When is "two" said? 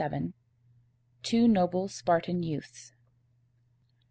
1.21-1.47